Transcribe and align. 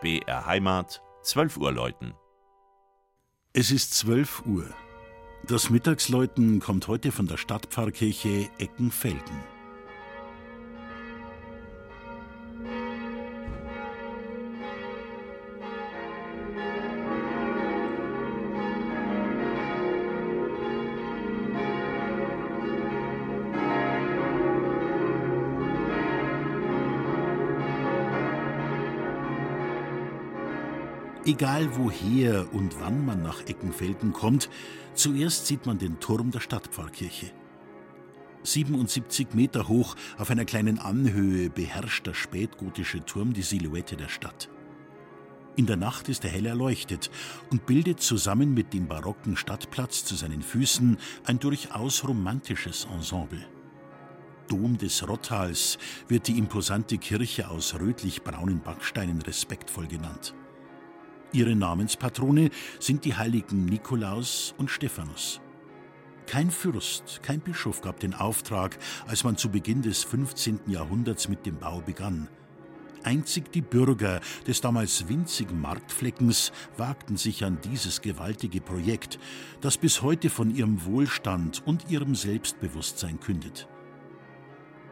BR 0.00 0.46
Heimat, 0.46 1.02
12 1.22 1.58
Uhr 1.58 1.72
läuten. 1.72 2.14
Es 3.52 3.70
ist 3.70 3.92
12 3.94 4.46
Uhr. 4.46 4.64
Das 5.46 5.68
Mittagsläuten 5.68 6.58
kommt 6.58 6.88
heute 6.88 7.12
von 7.12 7.26
der 7.26 7.36
Stadtpfarrkirche 7.36 8.48
Eckenfelden. 8.58 9.59
Egal 31.26 31.76
woher 31.76 32.52
und 32.54 32.80
wann 32.80 33.04
man 33.04 33.22
nach 33.22 33.40
Eckenfelden 33.46 34.14
kommt, 34.14 34.48
zuerst 34.94 35.46
sieht 35.46 35.66
man 35.66 35.78
den 35.78 36.00
Turm 36.00 36.30
der 36.30 36.40
Stadtpfarrkirche. 36.40 37.30
77 38.42 39.34
Meter 39.34 39.68
hoch 39.68 39.96
auf 40.16 40.30
einer 40.30 40.46
kleinen 40.46 40.78
Anhöhe 40.78 41.50
beherrscht 41.50 42.06
der 42.06 42.14
spätgotische 42.14 43.04
Turm 43.04 43.34
die 43.34 43.42
Silhouette 43.42 43.96
der 43.96 44.08
Stadt. 44.08 44.48
In 45.56 45.66
der 45.66 45.76
Nacht 45.76 46.08
ist 46.08 46.24
er 46.24 46.30
hell 46.30 46.46
erleuchtet 46.46 47.10
und 47.50 47.66
bildet 47.66 48.00
zusammen 48.00 48.54
mit 48.54 48.72
dem 48.72 48.88
barocken 48.88 49.36
Stadtplatz 49.36 50.06
zu 50.06 50.14
seinen 50.14 50.40
Füßen 50.40 50.96
ein 51.24 51.38
durchaus 51.38 52.08
romantisches 52.08 52.86
Ensemble. 52.94 53.44
Dom 54.48 54.78
des 54.78 55.06
Rottals 55.06 55.76
wird 56.08 56.28
die 56.28 56.38
imposante 56.38 56.96
Kirche 56.96 57.50
aus 57.50 57.74
rötlich-braunen 57.78 58.60
Backsteinen 58.62 59.20
respektvoll 59.20 59.86
genannt. 59.86 60.34
Ihre 61.32 61.54
Namenspatrone 61.54 62.50
sind 62.80 63.04
die 63.04 63.14
heiligen 63.14 63.64
Nikolaus 63.64 64.54
und 64.58 64.70
Stephanus. 64.70 65.40
Kein 66.26 66.50
Fürst, 66.50 67.22
kein 67.22 67.40
Bischof 67.40 67.80
gab 67.82 68.00
den 68.00 68.14
Auftrag, 68.14 68.78
als 69.06 69.24
man 69.24 69.36
zu 69.36 69.48
Beginn 69.48 69.82
des 69.82 70.02
15. 70.04 70.60
Jahrhunderts 70.66 71.28
mit 71.28 71.46
dem 71.46 71.58
Bau 71.58 71.80
begann. 71.80 72.28
Einzig 73.02 73.50
die 73.52 73.62
Bürger 73.62 74.20
des 74.46 74.60
damals 74.60 75.08
winzigen 75.08 75.60
Marktfleckens 75.60 76.52
wagten 76.76 77.16
sich 77.16 77.44
an 77.44 77.58
dieses 77.64 78.02
gewaltige 78.02 78.60
Projekt, 78.60 79.18
das 79.60 79.78
bis 79.78 80.02
heute 80.02 80.30
von 80.30 80.54
ihrem 80.54 80.84
Wohlstand 80.84 81.62
und 81.64 81.90
ihrem 81.90 82.14
Selbstbewusstsein 82.14 83.18
kündet. 83.20 83.68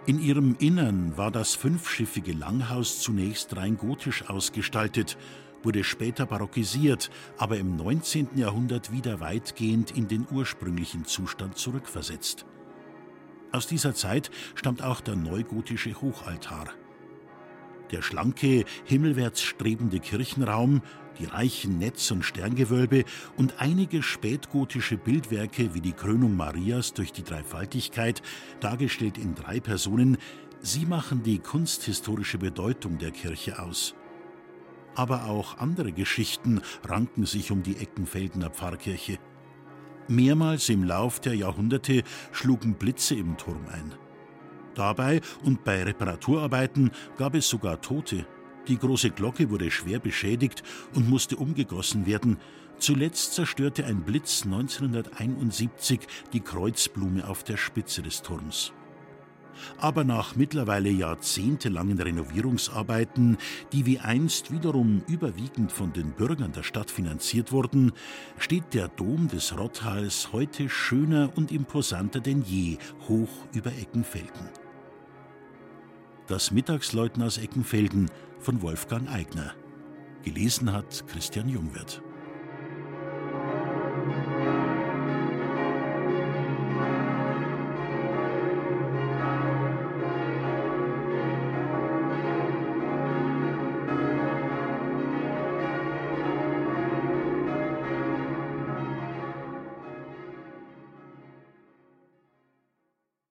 In 0.06 0.20
ihrem 0.20 0.56
Innern 0.59 1.19
war 1.19 1.31
das 1.31 1.55
fünfschiffige 1.55 2.33
Langhaus 2.33 3.00
zunächst 3.00 3.55
rein 3.56 3.77
gotisch 3.77 4.28
ausgestaltet 4.31 5.19
wurde 5.62 5.84
später 5.84 6.27
barockisiert, 6.27 7.11
aber 7.37 7.56
im 7.56 7.77
19. 7.77 8.28
Jahrhundert 8.37 8.92
wieder 8.92 9.20
weitgehend 9.20 9.97
in 9.97 10.09
den 10.09 10.27
ursprünglichen 10.31 11.05
Zustand 11.05 11.56
zurückversetzt. 11.56 12.47
Aus 13.50 13.67
dieser 13.67 13.95
Zeit 13.95 14.31
stammt 14.55 14.83
auch 14.83 15.00
der 15.00 15.17
neugotische 15.17 16.00
Hochaltar. 16.00 16.69
Der 17.91 18.03
schlanke, 18.03 18.65
himmelwärts 18.84 19.41
strebende 19.42 19.98
Kirchenraum, 19.98 20.83
die 21.19 21.25
reichen 21.25 21.78
Netz- 21.78 22.11
und 22.11 22.22
Sterngewölbe 22.22 23.05
und 23.37 23.55
einige 23.59 24.03
spätgotische 24.03 24.98
Bildwerke 24.98 25.75
wie 25.75 25.81
die 25.81 25.95
Krönung 25.95 26.37
Marias 26.37 26.93
durch 26.93 27.12
die 27.12 27.25
Dreifaltigkeit, 27.25 28.22
dargestellt 28.61 29.17
in 29.17 29.34
drei 29.34 29.59
Personen, 29.59 30.19
sie 30.61 30.84
machen 30.84 31.22
die 31.22 31.39
kunsthistorische 31.39 32.37
Bedeutung 32.37 32.98
der 32.98 33.11
Kirche 33.11 33.59
aus 33.59 33.95
aber 34.98 35.27
auch 35.27 35.58
andere 35.58 35.92
Geschichten 35.92 36.60
ranken 36.84 37.25
sich 37.25 37.53
um 37.53 37.62
die 37.62 37.76
Eckenfeldener 37.76 38.50
Pfarrkirche. 38.50 39.19
Mehrmals 40.09 40.69
im 40.70 40.82
Lauf 40.82 41.20
der 41.20 41.36
Jahrhunderte 41.36 42.03
schlugen 42.32 42.75
Blitze 42.75 43.14
im 43.14 43.37
Turm 43.37 43.64
ein. 43.70 43.94
Dabei 44.75 45.20
und 45.44 45.62
bei 45.62 45.84
Reparaturarbeiten 45.84 46.91
gab 47.16 47.37
es 47.37 47.48
sogar 47.48 47.81
Tote. 47.81 48.26
Die 48.66 48.76
große 48.76 49.10
Glocke 49.10 49.50
wurde 49.50 49.70
schwer 49.70 50.00
beschädigt 50.00 50.64
und 50.94 51.08
musste 51.08 51.37
umgegossen 51.37 52.06
werden. 52.06 52.38
Zuletzt 52.78 53.34
zerstörte 53.34 53.84
ein 53.87 54.03
Blitz 54.03 54.42
1971 54.44 56.00
die 56.32 56.41
Kreuzblume 56.41 57.28
auf 57.28 57.44
der 57.44 57.56
Spitze 57.56 58.03
des 58.03 58.22
Turms. 58.22 58.72
Aber 59.78 60.04
nach 60.04 60.36
mittlerweile 60.36 60.91
jahrzehntelangen 60.91 62.00
Renovierungsarbeiten, 62.00 63.36
die 63.72 63.86
wie 63.86 63.98
einst 63.98 64.52
wiederum 64.52 65.02
überwiegend 65.08 65.72
von 65.72 65.92
den 65.92 66.12
Bürgern 66.12 66.52
der 66.52 66.62
Stadt 66.62 66.91
finanziert 66.91 67.52
wurden, 67.52 67.92
steht 68.38 68.74
der 68.74 68.88
Dom 68.88 69.28
des 69.28 69.56
Rotthals 69.58 70.32
heute 70.32 70.69
schöner 70.69 71.30
und 71.36 71.52
imposanter 71.52 72.20
denn 72.20 72.42
je 72.42 72.78
hoch 73.08 73.30
über 73.52 73.72
Eckenfelden. 73.72 74.48
Das 76.26 76.50
Mittagsläuten 76.50 77.22
aus 77.22 77.38
Eckenfelden 77.38 78.10
von 78.38 78.60
Wolfgang 78.62 79.10
Eigner. 79.10 79.54
Gelesen 80.22 80.72
hat 80.72 81.06
Christian 81.08 81.48
Jungwirth. 81.48 82.02